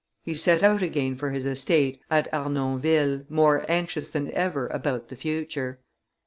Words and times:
He 0.23 0.33
set 0.33 0.63
out 0.63 0.81
again 0.81 1.15
for 1.15 1.29
his 1.29 1.45
estate 1.45 2.01
at 2.09 2.27
Arnonville, 2.33 3.23
more 3.29 3.63
anxious 3.69 4.09
than 4.09 4.31
ever 4.33 4.65
about 4.69 5.09
the 5.09 5.15
future. 5.15 5.79